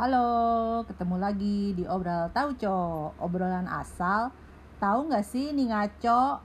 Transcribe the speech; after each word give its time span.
Halo, 0.00 0.80
ketemu 0.88 1.20
lagi 1.20 1.76
di 1.76 1.84
Obrol 1.84 2.32
Tauco 2.32 3.12
Obrolan 3.20 3.68
asal 3.68 4.32
Tahu 4.80 5.12
nggak 5.12 5.28
sih 5.28 5.52
nih 5.52 5.68
ngaco? 5.68 6.40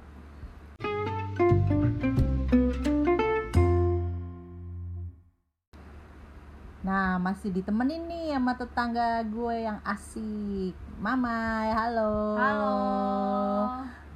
Nah, 6.84 7.16
masih 7.24 7.56
ditemenin 7.56 8.04
nih 8.12 8.36
sama 8.36 8.60
tetangga 8.60 9.24
gue 9.24 9.56
yang 9.64 9.80
asik 9.88 10.76
Mama, 11.00 11.72
halo 11.72 12.36
Halo. 12.36 12.76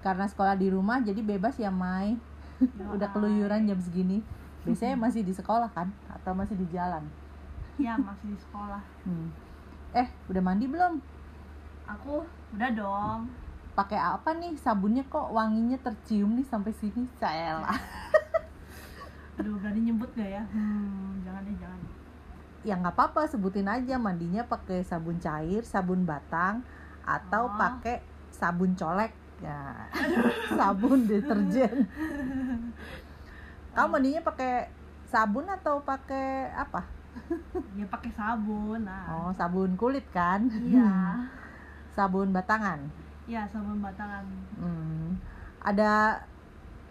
Karena 0.04 0.28
sekolah 0.28 0.60
di 0.60 0.68
rumah 0.68 1.00
jadi 1.00 1.24
bebas 1.24 1.56
ya 1.56 1.72
Mai 1.72 2.20
Udah 2.92 3.08
keluyuran 3.16 3.72
jam 3.72 3.80
segini 3.80 4.20
Biasanya 4.68 5.00
masih 5.00 5.24
di 5.24 5.32
sekolah 5.32 5.72
kan? 5.72 5.96
Atau 6.12 6.36
masih 6.36 6.60
di 6.60 6.68
jalan? 6.76 7.29
Ya 7.80 7.96
masih 7.96 8.36
di 8.36 8.38
sekolah. 8.38 8.84
Hmm. 9.08 9.32
Eh, 9.96 10.08
udah 10.28 10.42
mandi 10.44 10.68
belum? 10.68 11.00
Aku 11.88 12.28
udah 12.54 12.70
dong. 12.76 13.20
Pakai 13.74 13.98
apa 13.98 14.36
nih? 14.36 14.60
Sabunnya 14.60 15.08
kok 15.08 15.32
wanginya 15.32 15.80
tercium 15.80 16.36
nih 16.36 16.46
sampai 16.46 16.76
sini? 16.76 17.08
Saya 17.18 17.64
Aduh 19.40 19.56
berani 19.56 19.88
nyebut 19.88 20.12
gak 20.20 20.28
ya? 20.28 20.44
Hmm, 20.52 21.24
jangan 21.24 21.42
deh 21.48 21.56
jangan. 21.56 21.80
Ya 22.60 22.76
nggak 22.76 22.92
apa-apa, 22.92 23.24
sebutin 23.32 23.72
aja 23.72 23.96
mandinya 23.96 24.44
pakai 24.44 24.84
sabun 24.84 25.16
cair, 25.16 25.64
sabun 25.64 26.04
batang, 26.04 26.60
atau 27.08 27.48
Oh. 27.48 27.56
pakai 27.56 28.04
sabun 28.36 28.76
colek. 28.76 29.16
Ya, 29.40 29.88
sabun 30.60 31.08
deterjen. 31.08 31.88
Kamu 33.72 33.88
mandinya 33.88 34.20
pakai 34.28 34.68
sabun 35.08 35.48
atau 35.48 35.80
pakai 35.80 36.52
apa? 36.52 36.99
Ya 37.76 37.86
pakai 37.88 38.12
sabun. 38.14 38.84
Nah. 38.86 39.06
Oh, 39.10 39.32
sabun 39.34 39.74
kulit 39.76 40.06
kan? 40.12 40.50
Iya. 40.50 41.16
sabun 41.96 42.32
batangan. 42.32 42.80
Iya 43.26 43.46
sabun 43.50 43.80
batangan. 43.80 44.26
Hmm. 44.58 45.18
Ada 45.62 46.24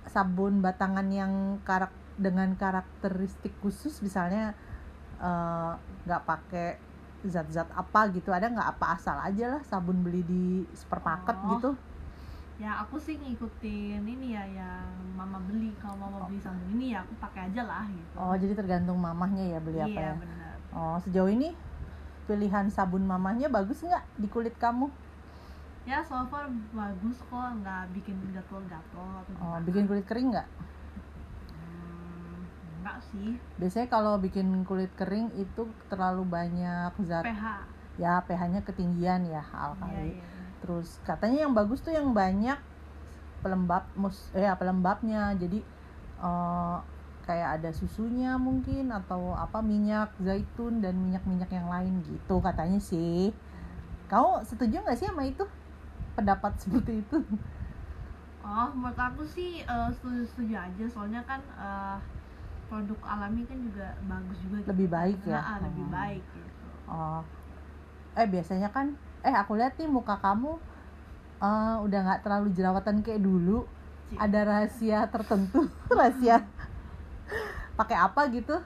sabun 0.06 0.60
batangan 0.60 1.08
yang 1.10 1.60
karak 1.62 1.92
dengan 2.18 2.54
karakteristik 2.54 3.54
khusus 3.62 4.02
misalnya 4.02 4.54
eh, 5.18 5.72
nggak 6.06 6.22
pakai 6.26 6.68
zat-zat 7.26 7.66
apa 7.74 8.14
gitu 8.14 8.30
ada 8.30 8.46
nggak 8.46 8.78
apa 8.78 8.94
asal 8.94 9.18
aja 9.18 9.58
lah 9.58 9.62
sabun 9.66 10.06
beli 10.06 10.22
di 10.22 10.44
supermarket 10.70 11.34
Oh. 11.34 11.58
gitu 11.58 11.70
Ya 12.58 12.74
aku 12.76 12.98
sih 12.98 13.14
ngikutin 13.14 14.02
ini 14.02 14.34
ya 14.34 14.42
yang 14.44 14.82
mama 15.14 15.38
beli. 15.40 15.70
Kalau 15.78 15.94
mama 15.96 16.26
beli 16.26 16.38
sabun 16.38 16.66
ini 16.72 16.90
ya 16.90 17.00
aku 17.00 17.14
pakai 17.16 17.46
aja 17.46 17.62
lah 17.62 17.86
gitu. 17.86 18.14
oh 18.14 18.34
jadi 18.34 18.52
tergantung 18.52 18.98
mamahnya 18.98 19.44
ya 19.46 19.58
beli 19.58 19.78
apa 19.78 19.90
iya 19.90 20.02
ya 20.04 20.14
benar. 20.16 20.54
oh 20.70 20.96
sejauh 20.98 21.28
ini 21.28 21.54
pilihan 22.24 22.66
sabun 22.68 23.02
mamahnya 23.02 23.46
bagus 23.48 23.80
nggak 23.80 24.02
di 24.16 24.26
kulit 24.26 24.54
kamu 24.56 24.90
Ya 25.86 26.02
so 26.02 26.20
far 26.26 26.44
bagus 26.70 27.16
kok 27.22 27.32
nggak 27.56 27.94
bikin 27.94 28.12
gatel-gatel 28.28 29.06
atau 29.16 29.32
oh 29.40 29.56
bikin 29.62 29.86
kulit 29.86 30.04
kering 30.04 30.28
nggak 30.28 30.44
Hmm, 31.48 32.44
enggak 32.76 32.98
sih. 33.02 33.30
biasanya 33.56 33.86
kalau 33.88 34.18
bikin 34.18 34.44
kulit 34.62 34.92
kering 34.92 35.30
itu 35.34 35.62
terlalu 35.86 36.26
banyak 36.26 36.92
zat 37.02 37.24
PH. 37.24 37.44
ya 37.96 38.20
pH-nya 38.20 38.60
ketinggian 38.62 39.24
ya 39.24 39.40
Iya 39.40 39.56
alkali 39.64 40.10
iya. 40.12 40.26
Terus 40.62 40.98
katanya 41.06 41.46
yang 41.46 41.54
bagus 41.58 41.78
tuh 41.84 41.92
yang 41.94 42.10
banyak 42.12 42.58
pelembab 43.42 43.84
mus 43.94 44.16
eh 44.36 44.44
ya, 44.46 44.54
pelembabnya 44.60 45.34
jadi 45.38 45.58
eh, 46.22 46.76
kayak 47.28 47.48
ada 47.60 47.70
susunya 47.76 48.34
mungkin 48.40 48.88
atau 48.90 49.36
apa 49.36 49.60
minyak 49.60 50.16
zaitun 50.26 50.80
dan 50.84 50.96
minyak-minyak 50.98 51.50
yang 51.52 51.68
lain 51.68 51.94
gitu 52.02 52.40
katanya 52.40 52.80
sih 52.80 53.30
kamu 54.10 54.30
setuju 54.48 54.76
nggak 54.84 54.96
sih 54.98 55.08
sama 55.10 55.24
itu 55.28 55.44
pendapat 56.16 56.52
seperti 56.62 56.92
itu 57.04 57.16
Oh, 58.48 58.70
menurut 58.72 58.96
aku 58.96 59.22
sih 59.26 59.60
eh, 59.66 59.88
setuju-setuju 59.92 60.54
aja 60.56 60.84
soalnya 60.88 61.20
kan 61.26 61.40
eh, 61.58 61.96
produk 62.70 63.00
alami 63.04 63.42
kan 63.50 63.58
juga 63.60 63.86
bagus 64.08 64.38
juga 64.44 64.58
gitu. 64.62 64.70
Lebih 64.72 64.88
baik 64.88 65.18
ya? 65.26 65.38
Nah, 65.40 65.42
ah, 65.52 65.58
lebih 65.64 65.84
Hmm. 65.84 65.92
baik 65.98 66.24
gitu. 66.32 66.66
oh 66.88 67.20
eh 68.18 68.26
biasanya 68.26 68.68
kan 68.74 68.86
eh 69.26 69.34
aku 69.34 69.58
lihat 69.58 69.74
nih 69.78 69.90
muka 69.90 70.18
kamu 70.18 70.58
eh, 71.42 71.76
udah 71.82 71.98
nggak 72.06 72.22
terlalu 72.22 72.48
jerawatan 72.54 73.02
kayak 73.02 73.22
dulu 73.22 73.66
Cik. 74.10 74.18
ada 74.18 74.40
rahasia 74.46 74.98
tertentu 75.10 75.66
rahasia 75.98 76.46
pakai 77.78 77.96
apa 77.98 78.22
gitu 78.32 78.56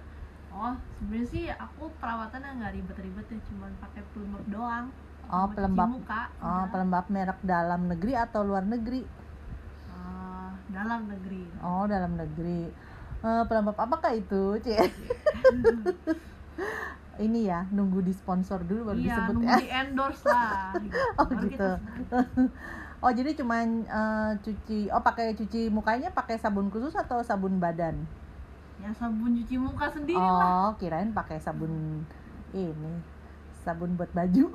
Oh, 0.53 0.77
sebenarnya 1.01 1.29
sih 1.33 1.45
aku 1.49 1.89
perawatannya 1.97 2.61
nggak 2.61 2.73
ribet-ribet 2.77 3.25
ya, 3.25 3.41
cuman 3.49 3.73
pakai 3.81 4.05
pelembab 4.13 4.45
doang. 4.53 4.87
Oh, 5.33 5.49
pelembab. 5.49 5.89
muka. 5.97 6.29
Oh, 6.45 6.65
pelembab 6.69 7.07
merek 7.09 7.41
dalam 7.41 7.89
negeri 7.89 8.13
atau 8.21 8.45
luar 8.45 8.61
negeri? 8.69 9.01
Eh, 9.89 10.51
dalam 10.69 11.09
negeri. 11.09 11.49
Oh, 11.65 11.89
dalam 11.89 12.21
negeri. 12.21 12.69
Eh, 13.25 13.43
pelembab 13.49 13.81
apakah 13.81 14.13
itu, 14.13 14.61
Cie? 14.61 14.77
Ini 17.23 17.41
ya, 17.47 17.61
nunggu 17.71 18.03
di 18.03 18.11
sponsor 18.11 18.67
dulu 18.67 18.91
baru 18.91 18.99
iya, 18.99 19.15
disebut 19.15 19.35
nunggu 19.39 19.55
ya. 19.55 19.59
di 19.63 19.69
endorse 19.71 20.25
lah. 20.27 20.75
Gitu. 20.83 20.99
Oh, 21.15 21.27
Baru 21.31 21.47
gitu. 21.47 21.71
Oh, 23.03 23.11
jadi 23.11 23.35
cuman 23.35 23.83
eh, 23.83 24.31
cuci 24.47 24.87
oh 24.95 25.03
pakai 25.03 25.35
cuci 25.35 25.75
mukanya 25.75 26.15
pakai 26.15 26.39
sabun 26.39 26.71
khusus 26.71 26.95
atau 26.95 27.19
sabun 27.27 27.59
badan? 27.59 27.99
Ya 28.79 28.95
sabun 28.95 29.35
cuci 29.43 29.59
muka 29.59 29.91
sendiri 29.91 30.15
lah. 30.15 30.71
Oh, 30.71 30.79
kirain 30.79 31.11
pakai 31.11 31.43
sabun 31.43 32.07
ini. 32.55 32.95
Sabun 33.67 33.99
buat 33.99 34.07
baju. 34.15 34.47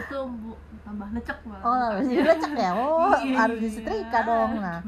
Itu 0.00 0.18
bu, 0.32 0.56
tambah 0.80 1.08
lecek 1.12 1.38
banget. 1.44 1.64
Oh, 1.68 1.92
jadi 2.00 2.22
lecek 2.24 2.52
ya. 2.56 2.70
Oh, 2.72 3.12
Iya, 3.20 3.36
harus 3.36 3.58
iya. 3.60 3.64
disetrika 3.68 4.18
dong. 4.24 4.64
Nah, 4.64 4.80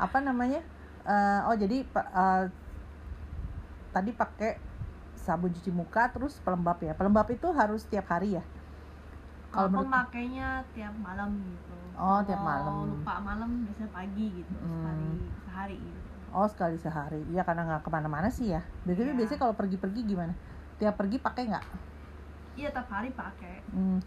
apa 0.00 0.18
namanya? 0.24 0.64
Eh, 1.04 1.40
oh, 1.44 1.56
jadi 1.60 1.84
eh, 1.84 2.42
tadi 3.90 4.10
pakai 4.14 4.56
sabun 5.14 5.52
cuci 5.52 5.70
muka 5.70 6.08
terus 6.10 6.38
pelembab 6.40 6.80
ya. 6.80 6.96
Pelembab 6.96 7.28
itu 7.28 7.46
harus 7.52 7.84
tiap 7.86 8.08
hari 8.08 8.40
ya. 8.40 8.44
Kalau 9.50 9.66
aku 9.66 9.82
menurut 9.82 9.90
makainya 9.90 10.62
tiap 10.72 10.94
malam 11.02 11.30
gitu. 11.42 11.74
Oh, 11.98 12.20
tiap 12.24 12.40
malam. 12.40 12.96
lupa 12.96 13.18
malam 13.20 13.50
biasanya 13.66 13.90
pagi 13.92 14.26
gitu, 14.30 14.52
Hmm. 14.56 14.70
sekali 14.72 15.08
sehari 15.44 15.76
gitu. 15.76 16.08
oh 16.30 16.46
sekali 16.46 16.76
sehari. 16.78 17.20
Iya 17.34 17.42
karena 17.42 17.66
nggak 17.66 17.82
ke 17.82 17.90
mana-mana 17.90 18.30
sih 18.30 18.54
ya. 18.54 18.62
Biasanya 18.86 19.12
Iya. 19.12 19.18
biasanya 19.18 19.40
kalau 19.42 19.54
pergi-pergi 19.58 20.00
gimana? 20.06 20.32
Tiap 20.78 20.94
pergi 20.94 21.18
pakai 21.18 21.42
nggak? 21.50 21.64
Iya 22.54 22.68
tiap 22.70 22.88
hari 22.88 23.10
pakai. 23.10 23.54
Hmm. 23.74 23.98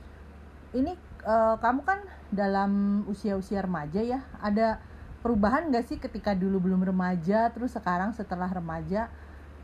Ini 0.74 0.92
eh, 1.24 1.56
kamu 1.60 1.82
kan 1.84 2.00
dalam 2.32 3.04
usia-usia 3.06 3.62
remaja 3.62 4.00
ya. 4.00 4.24
Ada 4.40 4.80
perubahan 5.20 5.68
nggak 5.70 5.86
sih 5.86 5.98
ketika 6.00 6.32
dulu 6.34 6.64
belum 6.72 6.84
remaja, 6.88 7.52
terus 7.52 7.76
sekarang 7.76 8.16
setelah 8.16 8.48
remaja? 8.48 9.12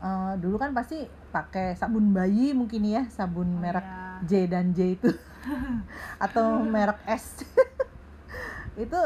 Eh, 0.00 0.32
dulu 0.40 0.56
kan 0.56 0.72
pasti 0.72 1.04
pakai 1.28 1.76
sabun 1.76 2.16
bayi 2.16 2.56
mungkin 2.56 2.80
ya, 2.88 3.04
sabun 3.12 3.48
Oh, 3.52 3.60
merek 3.60 3.84
iya. 3.84 4.24
J 4.24 4.32
dan 4.48 4.72
J 4.72 4.96
itu, 4.96 5.10
atau 6.24 6.64
merek 6.64 7.00
S. 7.04 7.44
itu 8.84 9.00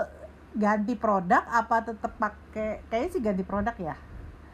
ganti 0.54 0.94
produk 0.94 1.42
apa 1.50 1.82
tetap 1.82 2.14
pakai? 2.14 2.86
Kayaknya 2.86 3.08
sih 3.10 3.20
ganti 3.22 3.42
produk 3.42 3.74
ya. 3.74 3.94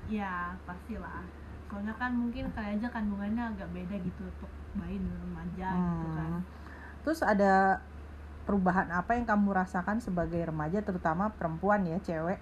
Iya 0.09 0.57
pastilah. 0.65 1.21
Soalnya 1.69 1.95
kan 2.01 2.11
mungkin 2.17 2.49
kali 2.57 2.81
aja 2.81 2.89
kandungannya 2.89 3.45
agak 3.55 3.69
beda 3.77 3.97
gitu 4.01 4.21
untuk 4.25 4.51
bayi 4.81 4.97
dan 4.97 5.15
remaja 5.21 5.69
gitu 5.77 6.07
kan. 6.17 6.31
Hmm. 6.41 6.43
Terus 7.05 7.21
ada 7.21 7.85
perubahan 8.49 8.89
apa 8.91 9.13
yang 9.15 9.29
kamu 9.29 9.53
rasakan 9.53 10.01
sebagai 10.01 10.41
remaja 10.41 10.81
terutama 10.81 11.31
perempuan 11.37 11.85
ya 11.85 12.01
cewek 12.01 12.41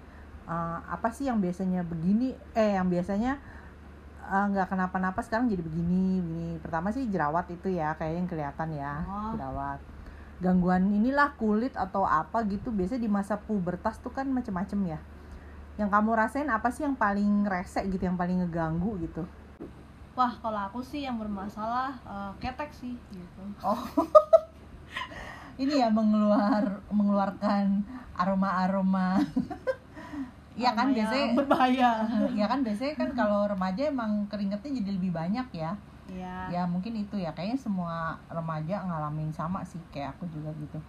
Eh, 0.49 0.79
apa 0.89 1.13
sih 1.13 1.29
yang 1.29 1.37
biasanya 1.37 1.85
begini 1.85 2.33
eh 2.57 2.73
yang 2.73 2.89
biasanya 2.89 3.37
eh, 4.29 4.45
nggak 4.53 4.67
kenapa-napa 4.69 5.19
sekarang 5.25 5.49
jadi 5.49 5.59
begini 5.59 6.21
begini 6.21 6.49
pertama 6.61 6.93
sih 6.93 7.09
jerawat 7.09 7.49
itu 7.49 7.73
ya 7.73 7.97
kayak 7.97 8.13
yang 8.15 8.27
kelihatan 8.29 8.69
ya 8.73 8.93
Oh. 9.03 9.33
jerawat 9.33 9.79
gangguan 10.39 10.87
inilah 10.87 11.35
kulit 11.35 11.75
atau 11.75 12.07
apa 12.07 12.45
gitu 12.47 12.71
biasanya 12.71 13.01
di 13.01 13.11
masa 13.11 13.35
pubertas 13.35 13.99
tuh 13.99 14.13
kan 14.13 14.23
macem-macem 14.29 14.79
ya 14.87 14.99
yang 15.75 15.91
kamu 15.91 16.15
rasain 16.15 16.47
apa 16.47 16.71
sih 16.71 16.83
yang 16.87 16.95
paling 16.95 17.43
resek 17.43 17.87
gitu 17.89 18.07
yang 18.07 18.15
paling 18.15 18.39
ngeganggu 18.43 18.99
gitu 19.03 19.23
Wah 20.17 20.35
kalau 20.43 20.59
aku 20.67 20.83
sih 20.83 21.07
yang 21.07 21.15
bermasalah 21.15 21.95
eh, 22.03 22.31
ketek 22.43 22.75
sih 22.75 22.91
gitu. 23.11 23.43
Oh. 23.63 23.79
ini 25.61 25.79
ya 25.79 25.87
mengeluar 25.87 26.83
mengeluarkan 26.91 27.87
aroma-aroma. 28.15 29.15
Iya 30.59 30.71
kan 30.75 30.87
biasanya 30.91 31.27
berbahaya. 31.39 31.89
Iya 32.35 32.45
kan 32.51 32.59
biasanya 32.67 32.93
kan 32.99 33.09
kalau 33.15 33.47
remaja 33.47 33.81
emang 33.87 34.27
keringetnya 34.27 34.71
jadi 34.83 34.91
lebih 34.99 35.11
banyak 35.15 35.47
ya. 35.55 35.71
Iya. 36.11 36.35
Ya 36.51 36.61
mungkin 36.67 36.99
itu 36.99 37.15
ya 37.15 37.31
kayaknya 37.31 37.55
semua 37.55 38.19
remaja 38.27 38.83
ngalamin 38.83 39.31
sama 39.31 39.63
sih 39.63 39.79
kayak 39.95 40.19
aku 40.19 40.27
juga 40.35 40.51
gitu. 40.59 40.79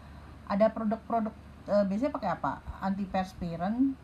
Ada 0.50 0.66
produk-produk 0.74 1.32
eh, 1.70 1.84
biasanya 1.86 2.12
pakai 2.18 2.30
apa? 2.34 2.52
Antiperspiran 2.82 3.94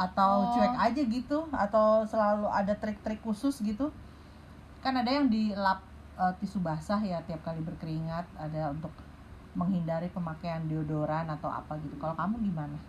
atau 0.00 0.48
Oh. 0.48 0.52
cuek 0.56 0.76
aja 0.80 1.02
gitu 1.04 1.38
atau 1.52 2.08
selalu 2.08 2.48
ada 2.48 2.72
trik-trik 2.72 3.20
khusus 3.20 3.60
gitu? 3.60 3.92
kan 4.80 4.96
ada 4.96 5.12
yang 5.12 5.28
dilap 5.28 5.84
eh, 6.16 6.32
tisu 6.40 6.64
basah 6.64 6.96
ya 7.04 7.20
tiap 7.28 7.44
kali 7.44 7.60
berkeringat 7.60 8.24
ada 8.40 8.72
untuk 8.72 8.88
menghindari 9.52 10.08
pemakaian 10.08 10.64
deodoran 10.64 11.28
atau 11.28 11.52
apa 11.52 11.76
gitu 11.84 11.92
kalau 12.00 12.16
kamu 12.16 12.40
gimana 12.48 12.80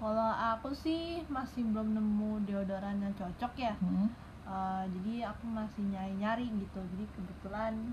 Kalau 0.00 0.30
aku 0.32 0.72
sih 0.72 1.20
masih 1.28 1.62
belum 1.66 1.92
nemu 1.92 2.48
deodoran 2.48 2.96
yang 2.98 3.12
cocok 3.12 3.52
ya. 3.54 3.76
Hmm? 3.76 4.08
Eh, 4.42 4.84
jadi 4.90 5.28
aku 5.28 5.44
masih 5.46 5.84
nyari-nyari 5.86 6.48
gitu. 6.56 6.80
Jadi 6.80 7.04
kebetulan 7.12 7.92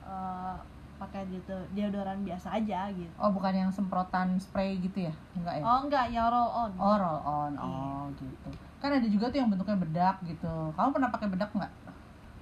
eh, 0.00 0.56
pakai 1.00 1.24
gitu 1.32 1.56
deodoran 1.72 2.20
biasa 2.20 2.60
aja 2.60 2.92
gitu. 2.92 3.08
oh 3.16 3.32
bukan 3.32 3.56
yang 3.56 3.70
semprotan 3.72 4.36
spray 4.36 4.76
gitu 4.84 5.08
ya 5.08 5.14
enggak 5.32 5.56
ya 5.56 5.64
Oh 5.64 5.88
enggak, 5.88 6.12
yang 6.12 6.28
roll 6.28 6.44
on. 6.52 6.70
oh 6.76 6.96
roll 7.00 7.20
on 7.24 7.52
oh 7.56 8.04
gitu 8.20 8.52
kan 8.84 8.92
ada 8.92 9.08
juga 9.08 9.32
tuh 9.32 9.40
yang 9.40 9.48
bentuknya 9.48 9.80
bedak 9.80 10.20
gitu 10.28 10.52
kamu 10.76 10.88
pernah 10.92 11.08
pakai 11.08 11.28
bedak 11.32 11.48
nggak 11.56 11.72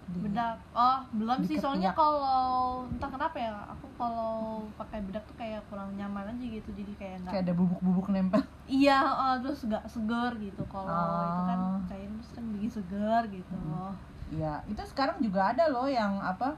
bedak. 0.08 0.56
Oh 0.72 1.05
belum 1.12 1.44
sih 1.44 1.60
soalnya 1.60 1.93
kalau 1.93 2.88
entah 2.88 3.10
kenapa 3.12 3.37
ya 3.37 3.52
aku 3.69 3.87
kalau 4.00 4.64
pakai 4.81 5.05
bedak 5.05 5.25
tuh 5.28 5.37
kayak 5.37 5.60
kurang 5.69 5.93
nyaman 6.00 6.32
aja 6.32 6.44
gitu 6.49 6.70
jadi 6.72 6.93
kayak 6.96 7.08
kayak 7.08 7.20
enggak 7.25 7.44
ada 7.44 7.52
bubuk-bubuk 7.56 8.06
nempel. 8.12 8.43
Iya 8.69 9.00
oh, 9.00 9.34
terus 9.40 9.64
nggak 9.64 9.84
seger 9.88 10.32
gitu. 10.40 10.62
Kalau 10.69 11.25
itu 11.25 11.43
kan 11.44 11.58
Oh. 11.58 11.81
cair 11.88 12.08
terus 12.08 12.31
kan 12.37 12.44
bikin 12.52 12.70
seger 12.70 13.22
gitu. 13.32 13.55
Mm. 13.56 13.93
Iya, 14.28 14.60
itu 14.69 14.82
sekarang 14.93 15.25
juga 15.25 15.56
ada 15.56 15.72
loh 15.72 15.88
yang 15.88 16.20
apa 16.20 16.52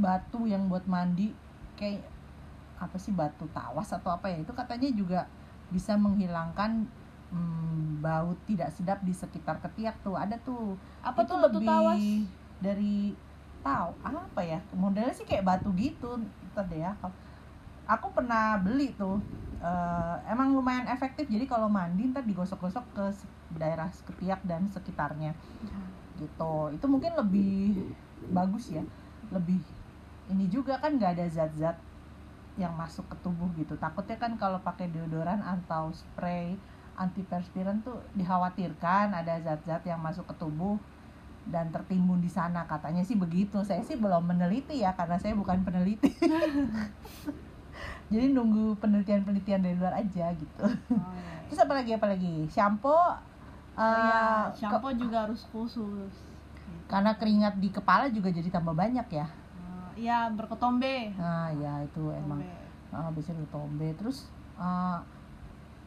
batu 0.00 0.48
yang 0.48 0.64
buat 0.66 0.88
mandi 0.88 1.36
kayak 1.76 2.02
apa 2.80 2.96
sih 2.98 3.12
batu 3.14 3.46
tawas 3.52 3.92
atau 3.92 4.10
apa 4.10 4.26
ya 4.32 4.42
itu 4.42 4.50
katanya 4.50 4.90
juga 4.90 5.20
bisa 5.70 5.94
menghilangkan 5.94 6.88
mm, 7.34 7.98
bau 7.98 8.32
tidak 8.46 8.70
sedap 8.70 9.02
di 9.02 9.10
sekitar 9.10 9.58
ketiak 9.58 9.98
tuh 10.06 10.14
ada 10.14 10.38
tuh. 10.46 10.78
Apa 11.02 11.26
itu 11.26 11.34
tuh 11.34 11.36
batu 11.42 11.58
lebih 11.58 11.68
tawas? 11.68 12.02
dari 12.62 12.96
tahu 13.64 13.90
apa 14.04 14.40
ya 14.44 14.60
modelnya 14.76 15.12
sih 15.12 15.26
kayak 15.26 15.44
batu 15.44 15.68
gitu 15.74 16.22
ntar 16.54 16.64
deh 16.70 16.80
ya. 16.80 16.94
Aku 17.84 18.14
pernah 18.14 18.56
beli 18.62 18.94
tuh 18.96 19.18
Eh, 19.64 20.16
emang 20.28 20.52
lumayan 20.52 20.84
efektif 20.92 21.24
jadi 21.24 21.48
kalau 21.48 21.72
mandi 21.72 22.12
ntar 22.12 22.20
digosok-gosok 22.28 22.84
ke 22.92 23.04
daerah 23.56 23.88
ketiak 23.88 24.44
dan 24.44 24.68
sekitarnya. 24.68 25.32
Gitu 26.20 26.54
itu 26.76 26.84
mungkin 26.84 27.16
lebih 27.16 27.88
bagus 28.28 28.76
ya 28.76 28.84
lebih 29.32 29.56
ini 30.28 30.52
juga 30.52 30.76
kan 30.76 31.00
nggak 31.00 31.16
ada 31.16 31.26
zat-zat 31.32 31.80
yang 32.60 32.76
masuk 32.76 33.08
ke 33.08 33.16
tubuh 33.24 33.48
gitu. 33.56 33.72
Takutnya 33.80 34.20
kan 34.20 34.36
kalau 34.36 34.60
pakai 34.60 34.92
deodoran 34.92 35.40
atau 35.40 35.88
spray 35.96 36.60
antiperspiran 36.94 37.82
tuh 37.82 37.98
dikhawatirkan 38.14 39.10
ada 39.10 39.38
zat-zat 39.42 39.82
yang 39.86 39.98
masuk 39.98 40.26
ke 40.30 40.34
tubuh 40.38 40.78
dan 41.50 41.68
tertimbun 41.74 42.22
di 42.22 42.30
sana. 42.30 42.64
Katanya 42.64 43.04
sih 43.04 43.18
begitu. 43.18 43.60
Saya 43.66 43.82
sih 43.84 43.98
belum 43.98 44.24
meneliti 44.24 44.80
ya 44.80 44.94
karena 44.96 45.18
saya 45.20 45.36
bukan 45.36 45.60
peneliti. 45.66 46.08
Jadi 48.12 48.30
nunggu 48.30 48.78
penelitian-penelitian 48.78 49.60
dari 49.64 49.74
luar 49.74 49.98
aja 49.98 50.30
gitu. 50.36 50.64
Oh, 50.64 50.70
iya. 50.94 51.42
terus 51.50 51.60
apa 51.60 51.72
lagi 51.74 51.90
apa 51.96 52.06
lagi? 52.06 52.46
Shampoo 52.52 52.94
Oh, 53.74 53.82
eh, 53.82 54.06
iya, 54.06 54.54
ke- 54.54 54.62
shampoo 54.62 54.94
juga 54.94 55.26
harus 55.26 55.42
khusus. 55.50 56.14
Karena 56.86 57.18
keringat 57.18 57.58
di 57.58 57.74
kepala 57.74 58.06
juga 58.06 58.30
jadi 58.30 58.46
tambah 58.54 58.70
banyak 58.70 59.08
ya. 59.10 59.26
Eh, 59.26 60.06
iya 60.06 60.30
berketombe. 60.30 61.10
Nah 61.18 61.50
ya 61.58 61.82
itu 61.82 62.02
emang. 62.14 62.42
Uh, 62.94 63.10
biasanya 63.10 63.42
tombe 63.50 63.90
terus 63.98 64.30
eh, 64.54 64.98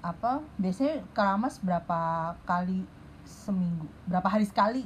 apa 0.02 0.46
biasanya 0.62 1.02
keramas 1.12 1.58
berapa 1.60 2.34
kali 2.46 2.86
seminggu? 3.26 3.90
Berapa 4.06 4.30
hari 4.30 4.46
sekali? 4.48 4.84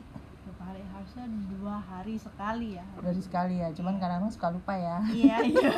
Berapa 0.47 0.63
hari? 0.71 0.81
Harusnya 0.87 1.25
dua 1.51 1.75
hari 1.77 2.15
sekali 2.17 2.67
ya. 2.79 2.85
Dari 2.97 3.21
sekali 3.21 3.55
ya 3.59 3.69
cuman 3.75 3.99
kadang-kadang 3.99 4.33
suka 4.33 4.47
lupa 4.49 4.73
ya. 4.73 4.97
Iya 5.11 5.37
iya. 5.45 5.71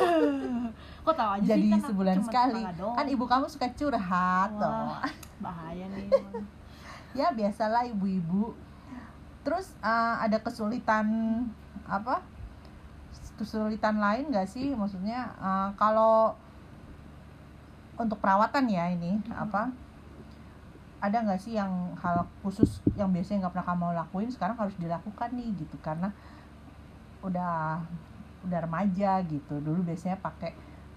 Kok 1.04 1.14
tahu 1.16 1.30
aja 1.40 1.46
jadi 1.54 1.66
sih 1.66 1.72
kan 1.76 1.82
sebulan 1.90 2.18
sekali. 2.24 2.62
kan 2.78 3.06
ibu 3.10 3.24
kamu 3.26 3.46
suka 3.50 3.68
curhat 3.74 4.50
Wah. 4.56 4.60
toh 4.60 4.92
bahaya 5.42 5.84
nih 5.92 6.08
ya 7.18 7.34
biasalah 7.34 7.84
ibu-ibu. 7.90 8.54
Terus 9.44 9.76
eh, 9.84 10.14
ada 10.24 10.40
kesulitan 10.40 11.06
apa? 11.84 12.24
Kesulitan 13.34 13.98
lain 13.98 14.30
gak 14.30 14.48
sih? 14.48 14.72
Maksudnya 14.72 15.34
eh, 15.36 15.68
kalau 15.76 16.38
untuk 17.94 18.18
perawatan 18.18 18.66
ya 18.66 18.90
ini 18.90 19.22
apa 19.30 19.70
ada 20.98 21.20
nggak 21.20 21.36
sih 21.36 21.52
yang 21.54 21.92
hal 22.00 22.24
khusus 22.40 22.80
yang 22.96 23.12
biasanya 23.12 23.46
nggak 23.46 23.52
pernah 23.60 23.68
kamu 23.68 23.86
lakuin 23.92 24.30
sekarang 24.32 24.56
harus 24.56 24.72
dilakukan 24.80 25.28
nih 25.36 25.52
gitu 25.60 25.76
karena 25.84 26.08
udah 27.20 27.80
udah 28.44 28.58
remaja 28.64 29.20
gitu. 29.24 29.60
Dulu 29.60 29.84
biasanya 29.84 30.16
pakai 30.20 30.52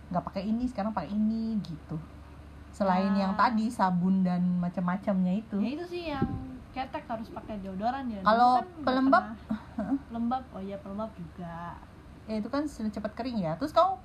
nggak 0.08 0.24
pakai 0.24 0.44
ini 0.48 0.64
sekarang 0.68 0.96
pakai 0.96 1.12
ini 1.12 1.60
gitu. 1.60 2.00
Selain 2.72 3.12
Ah. 3.16 3.20
yang 3.28 3.34
tadi 3.36 3.68
sabun 3.68 4.24
dan 4.24 4.44
macam-macamnya 4.60 5.44
itu. 5.44 5.60
Ya 5.60 5.70
itu 5.76 5.86
sih 5.88 6.04
yang 6.08 6.28
ketek 6.72 7.04
harus 7.04 7.28
pakai 7.28 7.60
deodoran 7.60 8.08
ya. 8.08 8.24
Kalau 8.24 8.64
kan 8.64 8.68
pelembab? 8.88 9.24
pernah. 9.36 9.96
pelembab 10.08 10.44
oh 10.56 10.62
iya 10.64 10.78
pelembab 10.80 11.12
juga. 11.20 11.76
Ya 12.28 12.36
itu 12.40 12.48
kan 12.48 12.64
sudah 12.64 12.92
cepat 12.92 13.12
kering 13.12 13.44
ya. 13.44 13.60
Terus 13.60 13.76
kamu 13.76 14.00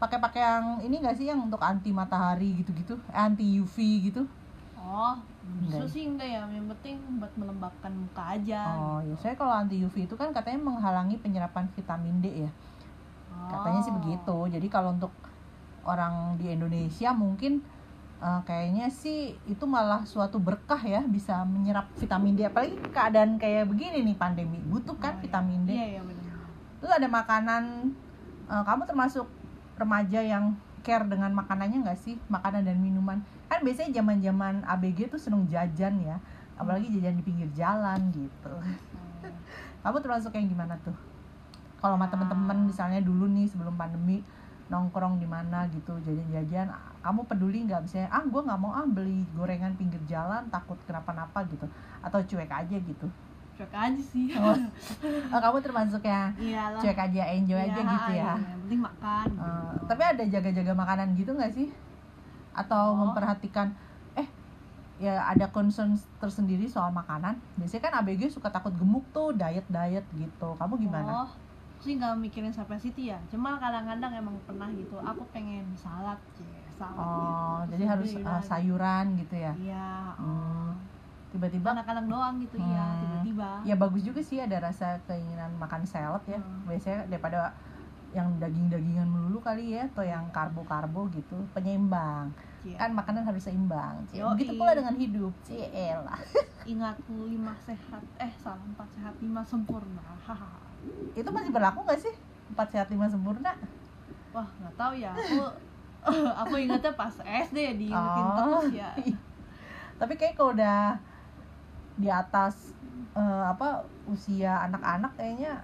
pakai-pakai 0.00 0.40
yang 0.40 0.64
ini 0.80 0.96
gak 1.04 1.16
sih 1.20 1.28
yang 1.28 1.44
untuk 1.44 1.60
anti 1.60 1.92
matahari 1.92 2.56
gitu-gitu? 2.56 2.96
Eh, 3.12 3.20
anti 3.20 3.60
UV 3.60 3.76
gitu? 4.08 4.24
Oh 4.80 5.14
justru 5.60 5.84
ya? 5.84 5.92
sih 5.92 6.02
enggak 6.08 6.28
ya 6.30 6.40
yang 6.48 6.66
penting 6.72 6.96
buat 7.20 7.30
melembabkan 7.36 7.92
muka 7.92 8.22
aja. 8.34 8.60
Oh 8.80 8.98
ya 9.04 9.14
saya 9.20 9.36
kalau 9.36 9.52
anti 9.52 9.76
UV 9.78 10.08
itu 10.08 10.14
kan 10.16 10.32
katanya 10.32 10.58
menghalangi 10.58 11.20
penyerapan 11.20 11.68
vitamin 11.76 12.16
D 12.18 12.48
ya. 12.48 12.50
Katanya 13.52 13.80
sih 13.84 13.92
Oh. 13.92 13.98
begitu. 14.00 14.36
Jadi 14.56 14.66
kalau 14.66 14.96
untuk 14.96 15.12
orang 15.84 16.34
di 16.40 16.48
Indonesia 16.50 17.12
mungkin 17.12 17.60
eh, 18.20 18.40
kayaknya 18.44 18.88
sih 18.88 19.36
itu 19.44 19.64
malah 19.68 20.04
suatu 20.04 20.40
berkah 20.40 20.80
ya 20.80 21.04
bisa 21.04 21.44
menyerap 21.44 21.86
vitamin 22.00 22.34
D. 22.34 22.48
Apalagi 22.48 22.76
keadaan 22.90 23.36
kayak 23.36 23.68
begini 23.68 24.00
nih 24.02 24.16
pandemi. 24.16 24.58
Butuh 24.64 24.96
kan 24.96 25.16
Oh, 25.16 25.18
iya. 25.20 25.22
vitamin 25.28 25.60
D. 25.64 25.70
Iya 25.76 25.86
iya 25.86 26.02
benar. 26.02 26.34
Terus 26.80 26.92
ada 26.96 27.08
makanan 27.08 27.62
eh, 28.48 28.62
kamu 28.64 28.82
termasuk 28.88 29.26
remaja 29.80 30.20
yang 30.20 30.52
care 30.84 31.04
dengan 31.08 31.32
makanannya 31.32 31.80
nggak 31.80 31.98
sih? 32.00 32.20
Makanan 32.28 32.68
dan 32.68 32.76
minuman. 32.76 33.24
Kan 33.48 33.64
biasanya 33.64 34.00
zaman 34.00 34.20
zaman 34.20 34.54
ABG 34.68 35.08
tuh 35.08 35.20
seneng 35.20 35.48
jajan 35.48 35.96
ya. 36.04 36.20
Apalagi 36.60 36.92
jajan 36.92 37.16
di 37.16 37.24
pinggir 37.24 37.48
jalan 37.56 38.12
gitu. 38.12 38.52
Oh. 38.52 38.64
kamu 39.80 39.96
termasuk 40.04 40.36
yang 40.36 40.48
gimana 40.52 40.76
tuh? 40.84 40.92
Kalau 41.80 41.96
sama 41.96 42.12
temen-temen 42.12 42.68
misalnya 42.68 43.00
dulu 43.00 43.24
nih 43.32 43.48
sebelum 43.48 43.72
pandemi 43.80 44.20
nongkrong 44.68 45.18
di 45.18 45.26
mana 45.26 45.66
gitu 45.72 45.96
jajan-jajan 46.04 46.68
kamu 47.00 47.20
peduli 47.24 47.64
nggak? 47.64 47.88
Misalnya 47.88 48.12
ah 48.12 48.20
gue 48.20 48.40
nggak 48.44 48.60
mau 48.60 48.76
ah 48.76 48.84
beli 48.84 49.24
gorengan 49.32 49.72
pinggir 49.80 50.00
jalan 50.04 50.44
takut 50.52 50.76
kenapa-napa 50.84 51.48
gitu. 51.48 51.64
Atau 52.04 52.20
cuek 52.20 52.52
aja 52.52 52.76
gitu 52.76 53.08
cuek 53.60 53.74
aja 53.76 54.00
sih 54.02 54.32
Oh, 54.32 54.56
Oh, 55.32 55.38
kamu 55.38 55.58
termasuk 55.60 56.00
yang 56.02 56.32
iyalah 56.34 56.80
cuek 56.80 56.96
aja 56.98 57.22
enjoy 57.30 57.58
Iya, 57.58 57.68
aja 57.68 57.80
gitu 57.84 58.10
ya 58.10 58.16
iya, 58.16 58.32
yang 58.40 58.60
penting 58.62 58.80
makan 58.80 59.26
Eh, 59.30 59.44
gitu. 59.70 59.84
tapi 59.86 60.02
ada 60.02 60.24
jaga-jaga 60.26 60.72
makanan 60.74 61.08
gitu 61.12 61.30
nggak 61.30 61.52
sih 61.52 61.68
atau 62.50 62.84
Oh. 62.90 62.96
memperhatikan 62.98 63.68
eh 64.14 64.26
ya 64.98 65.22
ada 65.22 65.46
concern 65.48 65.92
tersendiri 66.16 66.64
soal 66.66 66.88
makanan 66.90 67.36
biasanya 67.54 67.82
kan 67.82 67.94
ABG 68.00 68.26
suka 68.30 68.48
takut 68.48 68.72
gemuk 68.72 69.04
tuh 69.10 69.30
diet 69.32 69.64
diet 69.66 70.06
gitu 70.10 70.48
kamu 70.56 70.80
gimana 70.80 71.12
Oh, 71.20 71.30
sih 71.78 71.94
nggak 71.94 72.16
mikirin 72.18 72.50
sampai 72.50 72.76
situ 72.76 73.08
ya. 73.08 73.16
Cuma 73.26 73.56
kadang-kadang 73.56 74.12
emang 74.14 74.36
pernah 74.42 74.68
gitu. 74.70 75.00
Aku 75.00 75.24
pengen 75.30 75.64
salad, 75.72 76.20
cie, 76.30 76.44
salad. 76.70 76.92
oh 76.94 77.16
gitu. 77.62 77.72
jadi 77.72 77.84
harus 77.86 78.10
uh, 78.18 78.36
sayuran 78.38 79.16
gitu 79.16 79.32
ya 79.34 79.52
Iya. 79.54 79.88
Hmm, 80.16 80.28
Oh. 80.28 80.70
Tiba-tiba 81.30 81.70
Kadang-kadang 81.70 82.06
doang 82.06 82.34
gitu 82.38 82.56
iya, 82.56 82.82
Hmm. 82.84 83.00
tiba-tiba. 83.00 83.48
ya 83.62 83.74
bagus 83.74 84.02
juga 84.02 84.20
sih 84.20 84.38
ada 84.38 84.56
rasa 84.60 84.98
keinginan 85.04 85.54
makan 85.54 85.82
salad 85.84 86.22
ya 86.24 86.36
Hmm. 86.36 86.66
biasanya 86.66 87.06
daripada 87.06 87.54
yang 88.10 88.26
daging-dagingan 88.36 89.06
melulu 89.06 89.38
kali 89.38 89.70
ya 89.70 89.86
atau 89.86 90.02
yang 90.02 90.26
karbo-karbo 90.30 91.06
gitu 91.08 91.38
penyeimbang 91.52 92.34
Cie. 92.60 92.74
kan 92.74 92.90
makanan 92.90 93.22
harus 93.22 93.38
seimbang 93.40 94.02
Cie. 94.04 94.18
Begitu 94.26 94.52
pula 94.52 94.74
dengan 94.74 94.92
hidup 94.92 95.30
Cielah. 95.40 96.18
Ingat 96.66 96.98
lima 97.08 97.54
sehat, 97.56 98.02
eh 98.18 98.34
salah 98.36 98.58
empat 98.60 98.90
sehat 98.90 99.14
lima 99.16 99.40
sempurna. 99.40 100.02
Itu 101.12 101.30
masih 101.30 101.48
berlaku 101.48 101.86
nggak 101.86 102.00
sih 102.00 102.14
empat 102.50 102.68
sehat 102.68 102.88
lima 102.88 103.06
sempurna 103.06 103.54
Wah 104.30 104.46
nggak 104.58 104.74
tahu 104.74 104.92
ya. 104.96 105.14
Aku 105.14 105.46
aku 106.42 106.54
ingatnya 106.58 106.90
pas 106.92 107.14
SD 107.14 107.56
ya 107.56 107.72
diingetin 107.72 108.26
Oh. 108.26 108.34
terus 108.58 108.74
ya. 108.74 108.90
tapi 109.96 110.16
kayak 110.16 110.32
kalau 110.32 110.50
udah 110.50 110.96
di 112.00 112.08
atas 112.08 112.72
eh, 113.14 113.44
apa 113.52 113.84
usia 114.08 114.64
anak-anak 114.66 115.12
kayaknya 115.20 115.60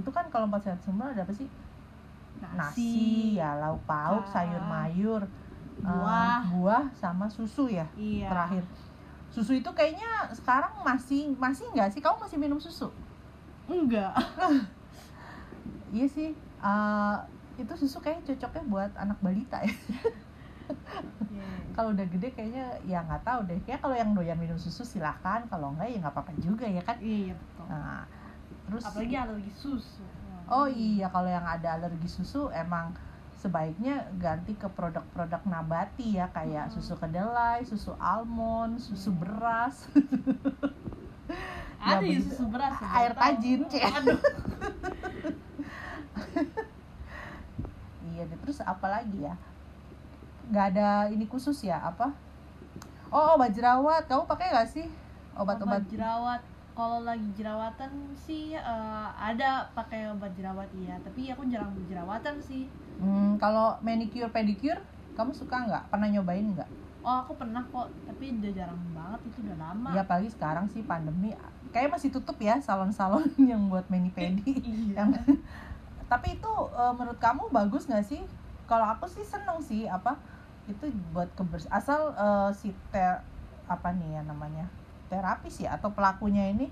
itu 0.00 0.10
kan 0.10 0.24
kalau 0.32 0.48
empat 0.48 0.62
sehat 0.64 0.78
sempurna 0.80 1.12
ada 1.12 1.22
apa 1.28 1.34
sih? 1.36 1.48
Nasi, 2.40 3.36
ya 3.36 3.52
lauk 3.60 3.84
pauk 3.84 4.24
Ah. 4.24 4.32
sayur 4.32 4.62
mayur 4.64 5.22
eh, 5.22 5.86
Buah. 5.86 6.40
buah 6.48 6.84
sama 6.96 7.28
susu 7.28 7.68
ya 7.68 7.84
Iya. 7.94 8.28
terakhir. 8.32 8.64
Susu 9.30 9.52
itu 9.54 9.70
kayaknya 9.76 10.32
sekarang 10.34 10.72
masih 10.82 11.30
masih 11.38 11.64
nggak 11.76 11.92
sih? 11.94 12.00
Kamu 12.02 12.16
masih 12.26 12.38
minum 12.40 12.58
susu? 12.58 12.88
Enggak. 13.68 14.16
Iya 15.90 16.06
sih 16.06 16.30
eh, 16.62 17.16
itu 17.58 17.72
susu 17.74 17.98
kayak 17.98 18.22
cocoknya 18.22 18.62
buat 18.70 18.90
anak 18.94 19.18
balita 19.18 19.58
ya 19.66 19.74
Kalau 21.70 21.94
udah 21.94 22.06
gede 22.12 22.28
kayaknya 22.34 22.66
ya 22.84 23.00
nggak 23.00 23.22
tahu 23.24 23.40
deh 23.46 23.56
kayak 23.64 23.80
kalau 23.80 23.94
yang 23.96 24.10
doyan 24.12 24.36
minum 24.36 24.58
susu 24.58 24.82
silahkan 24.82 25.46
kalau 25.48 25.72
enggak 25.72 25.88
ya 25.88 25.98
nggak 26.02 26.12
apa-apa 26.12 26.32
juga 26.36 26.66
ya 26.66 26.82
kan 26.82 26.98
iya 27.00 27.32
betul 27.32 27.64
nah 27.70 28.04
terus 28.66 28.82
apalagi 28.84 29.14
alergi 29.16 29.52
susu 29.54 30.04
oh 30.50 30.66
iya 30.66 31.06
kalau 31.08 31.30
yang 31.30 31.46
ada 31.46 31.78
alergi 31.78 32.10
susu 32.10 32.50
emang 32.50 32.92
sebaiknya 33.32 34.04
ganti 34.20 34.52
ke 34.52 34.68
produk-produk 34.68 35.40
nabati 35.48 36.20
ya 36.20 36.28
kayak 36.28 36.68
Hmm. 36.68 36.74
susu 36.76 36.92
kedelai, 37.00 37.64
susu 37.64 37.96
almond, 37.96 38.76
susu 38.76 39.08
Iya. 39.08 39.16
beras, 39.16 39.76
ada 41.80 42.04
ya 42.04 42.20
bener. 42.20 42.20
susu 42.20 42.44
beras 42.52 42.76
ya, 42.76 42.88
air 43.00 43.12
tajin, 43.16 43.60
aduh 43.64 44.20
iya. 48.04 48.24
Terus 48.44 48.58
apa 48.60 48.86
lagi 48.92 49.24
ya? 49.24 49.34
Nggak 50.50 50.66
ada 50.74 50.88
ini 51.08 51.24
khusus 51.24 51.62
ya 51.62 51.78
apa? 51.80 52.10
Oh 53.10 53.34
obat 53.34 53.50
jerawat, 53.50 54.06
kamu 54.06 54.22
pakai 54.26 54.50
nggak 54.50 54.68
sih 54.68 54.86
obat-obat? 55.34 55.80
obat 55.80 55.84
jerawat 55.88 56.40
kalau 56.70 57.02
lagi 57.02 57.26
jerawatan 57.34 57.90
sih 58.14 58.54
eh, 58.54 59.08
ada 59.14 59.66
pakai 59.74 60.10
obat 60.10 60.30
jerawat 60.34 60.68
iya 60.76 60.94
tapi 61.00 61.28
aku 61.28 61.46
jarang 61.48 61.72
jerawatan 61.86 62.36
sih 62.40 62.66
Hmm, 63.00 63.40
kalau 63.40 63.80
manicure 63.80 64.28
pedicure, 64.28 64.76
kamu 65.16 65.32
suka 65.32 65.56
nggak? 65.64 65.88
Pernah 65.88 66.08
nyobain 66.12 66.44
nggak? 66.52 66.68
oh 67.00 67.16
aku 67.24 67.32
pernah 67.32 67.64
kok 67.64 67.88
tapi 68.04 68.28
udah 68.36 68.52
jarang 68.52 68.76
banget 68.92 69.20
itu 69.24 69.38
udah 69.48 69.56
lama 69.56 69.88
Ya 69.96 70.04
apalagi 70.04 70.28
sekarang 70.28 70.68
sih 70.68 70.84
pandemi, 70.84 71.32
kayak 71.72 71.96
masih 71.96 72.12
tutup 72.12 72.36
ya 72.36 72.60
salon-salon 72.60 73.24
yang 73.50 73.72
buat 73.72 73.88
mani 73.88 74.12
pedi. 74.12 74.52
iya 74.68 75.00
yang 75.00 75.08
tapi 76.12 76.36
itu 76.36 76.52
eh, 76.76 76.92
menurut 76.92 77.16
kamu 77.16 77.48
bagus 77.48 77.88
nggak 77.88 78.04
sih 78.04 78.20
kalau 78.68 78.84
aku 78.84 79.08
sih 79.08 79.24
seneng 79.24 79.64
sih 79.64 79.88
apa 79.88 80.12
itu 80.68 80.90
buat 81.14 81.28
kebers 81.34 81.66
asal 81.70 82.12
eh, 82.14 82.50
si 82.54 82.74
ter 82.92 83.22
apa 83.70 83.88
nih 83.94 84.18
ya 84.18 84.22
namanya 84.26 84.66
terapis 85.10 85.62
ya 85.62 85.78
atau 85.78 85.90
pelakunya 85.94 86.50
ini 86.50 86.66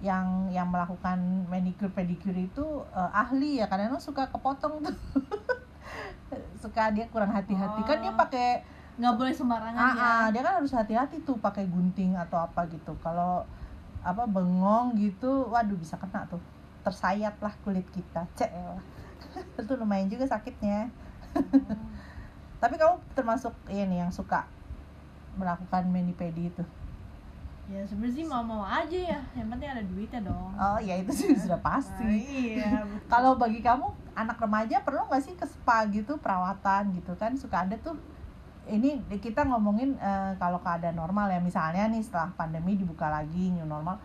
yang 0.00 0.48
yang 0.48 0.72
melakukan 0.72 1.20
manicure 1.52 1.92
pedicure 1.92 2.36
itu 2.36 2.66
eh, 2.92 3.10
ahli 3.12 3.60
ya 3.60 3.66
kadang 3.68 3.96
suka 4.00 4.28
kepotong 4.28 4.84
tuh. 4.84 4.96
Suka 6.60 6.92
dia 6.92 7.08
kurang 7.08 7.32
hati-hati. 7.34 7.82
Kan 7.88 8.04
dia 8.04 8.12
Oh. 8.12 8.18
pakai 8.20 8.62
nggak 9.00 9.14
boleh 9.16 9.32
sembarangan 9.32 9.80
ah, 9.80 9.92
ya? 9.96 10.04
ah, 10.04 10.26
dia 10.28 10.44
kan 10.44 10.60
harus 10.60 10.70
hati-hati 10.76 11.24
tuh 11.24 11.40
pakai 11.40 11.64
gunting 11.66 12.14
atau 12.14 12.36
apa 12.38 12.68
gitu. 12.68 12.92
Kalau 13.00 13.42
apa 14.04 14.24
bengong 14.28 14.94
gitu 14.96 15.48
waduh 15.48 15.74
bisa 15.74 15.96
kena 15.96 16.28
tuh. 16.28 16.38
Tersayat 16.84 17.34
lah 17.40 17.52
kulit 17.64 17.88
kita. 17.90 18.28
Cek. 18.36 18.52
Lah 18.52 18.84
itu 19.64 19.72
lumayan 19.74 20.06
juga 20.12 20.28
sakitnya. 20.28 20.92
Oh. 21.34 21.76
Tapi 22.60 22.76
kamu 22.76 23.00
termasuk 23.16 23.56
ini 23.72 24.04
yang 24.04 24.12
suka 24.12 24.44
melakukan 25.40 25.88
mani 25.88 26.12
pedi 26.12 26.52
itu? 26.52 26.64
Ya 27.70 27.86
sebenarnya 27.86 28.14
sih 28.18 28.26
mau 28.26 28.42
mau 28.44 28.60
aja 28.66 28.98
ya. 28.98 29.20
Yang 29.32 29.48
penting 29.56 29.68
ada 29.72 29.82
duitnya 29.86 30.20
dong. 30.28 30.52
Oh 30.58 30.78
ya 30.82 30.94
itu 31.00 31.10
sih 31.14 31.32
sudah 31.38 31.56
Nah, 31.56 31.64
pasti 31.72 32.04
iya. 32.04 32.84
Betul. 32.84 33.08
kalau 33.16 33.32
bagi 33.40 33.64
kamu 33.64 33.88
anak 34.12 34.36
remaja 34.42 34.84
perlu 34.84 35.08
nggak 35.08 35.22
sih 35.24 35.34
ke 35.38 35.46
spa 35.48 35.88
gitu 35.88 36.20
perawatan 36.20 36.92
gitu 36.98 37.16
kan? 37.16 37.32
Suka 37.40 37.64
ada 37.64 37.80
tuh 37.80 37.96
ini 38.68 39.00
kita 39.22 39.46
ngomongin 39.48 39.96
eh, 39.96 40.36
kalau 40.36 40.60
keadaan 40.60 41.00
normal 41.00 41.32
ya. 41.32 41.40
Misalnya 41.40 41.88
nih 41.88 42.04
setelah 42.04 42.28
pandemi 42.36 42.76
dibuka 42.76 43.06
lagi 43.08 43.54
new 43.54 43.64
normal 43.64 43.96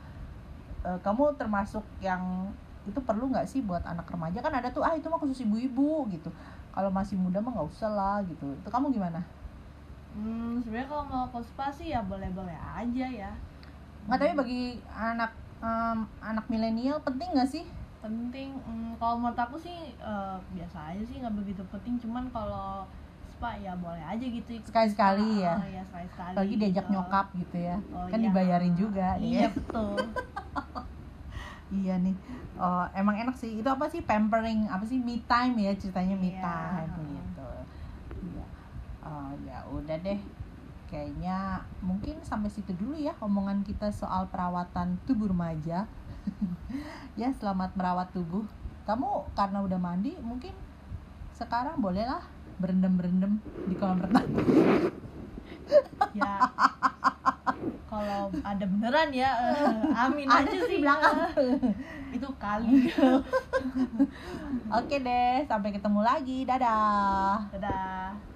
eh, 0.86 1.00
kamu 1.02 1.36
termasuk 1.36 1.84
yang 2.00 2.54
itu 2.86 3.02
perlu 3.02 3.34
nggak 3.34 3.50
sih 3.50 3.66
buat 3.66 3.82
anak 3.82 4.06
remaja? 4.08 4.46
Kan 4.46 4.54
ada 4.54 4.70
tuh 4.70 4.86
ah 4.86 4.94
itu 4.94 5.10
mah 5.10 5.18
khusus 5.18 5.42
ibu-ibu 5.42 6.06
gitu 6.14 6.30
kalau 6.76 6.92
masih 6.92 7.16
muda 7.16 7.40
mah 7.40 7.56
nggak 7.56 7.70
usah 7.72 7.90
lah 7.90 8.18
gitu. 8.28 8.44
Itu 8.60 8.68
kamu 8.68 8.92
gimana? 8.92 9.24
Hmm 10.16 10.60
sebenarnya 10.60 10.88
kalau 10.92 11.06
mau 11.08 11.26
ke 11.32 11.40
spa 11.44 11.72
sih 11.72 11.92
ya 11.96 12.04
boleh 12.04 12.28
boleh 12.36 12.56
aja 12.56 13.06
ya. 13.08 13.32
Nggak 14.06 14.20
tapi 14.20 14.34
bagi 14.36 14.62
anak 14.92 15.32
em, 15.64 16.00
anak 16.20 16.46
milenial 16.52 17.00
penting 17.02 17.32
nggak 17.32 17.48
sih? 17.48 17.64
Penting 18.04 18.54
hmm, 18.60 19.00
kalau 19.00 19.18
menurut 19.18 19.40
aku 19.40 19.56
sih 19.58 19.96
eh, 19.98 20.38
biasa 20.54 20.94
aja 20.94 21.04
sih 21.08 21.24
nggak 21.24 21.36
begitu 21.40 21.64
penting. 21.72 21.96
Cuman 22.04 22.28
kalau 22.36 22.84
spa 23.36 23.56
ya 23.60 23.76
boleh 23.76 24.04
aja 24.04 24.24
gitu. 24.24 24.60
Sekali-sekali 24.68 25.44
ya 25.44 25.56
Ah, 25.60 25.68
ya. 25.68 25.84
sekali 25.84 26.08
sekali 26.12 26.36
lagi 26.36 26.54
diajak 26.60 26.86
nyokap 26.92 27.28
gitu 27.40 27.58
ya. 27.60 27.76
Oh, 27.92 28.08
kan 28.08 28.20
iya. 28.20 28.26
dibayarin 28.28 28.76
juga 28.76 29.08
iya 29.20 29.48
ya. 29.48 29.50
betul. 29.52 29.96
Iya 31.74 31.98
nih, 31.98 32.14
oh, 32.60 32.86
emang 32.96 33.16
enak 33.20 33.36
sih. 33.36 33.60
Itu 33.60 33.68
apa 33.72 33.88
sih 33.88 34.04
pampering? 34.04 34.68
Apa 34.68 34.84
sih 34.88 35.00
me 35.00 35.20
time 35.28 35.56
ya 35.60 35.72
ceritanya 35.76 36.16
me 36.16 36.32
Iya. 36.32 36.42
time 36.42 36.94
gitu. 37.12 37.50
Iya. 38.32 38.46
Oh, 39.06 39.30
ya 39.44 39.58
udah 39.70 39.98
deh. 40.02 40.20
Kayaknya 40.86 41.66
mungkin 41.82 42.22
sampai 42.22 42.50
situ 42.54 42.72
dulu 42.78 42.96
ya 42.96 43.18
omongan 43.20 43.66
kita 43.66 43.90
soal 43.92 44.30
perawatan 44.30 45.02
tubuh 45.04 45.32
remaja. 45.32 45.90
ya 47.20 47.30
selamat 47.36 47.76
merawat 47.78 48.10
tubuh. 48.16 48.46
Kamu 48.86 49.34
karena 49.34 49.66
udah 49.66 49.80
mandi 49.82 50.14
mungkin 50.22 50.54
sekarang 51.36 51.82
bolehlah 51.82 52.24
berendam-berendam 52.62 53.42
di 53.68 53.76
kolam 53.76 54.00
renang. 54.00 54.30
ya 56.16 56.40
kalau 57.96 58.24
ada 58.44 58.66
beneran 58.68 59.10
ya 59.16 59.32
eh, 59.40 59.84
amin 60.04 60.28
Ada 60.28 60.44
aja 60.44 60.58
tuh 60.60 60.68
di 60.68 60.76
sih 60.76 60.80
belakang. 60.84 61.18
itu 62.12 62.30
kali 62.36 62.70
Oke 64.82 64.96
deh, 65.00 65.46
sampai 65.48 65.70
ketemu 65.72 66.02
lagi. 66.04 66.44
Dadah. 66.44 67.48
dadah 67.56 68.35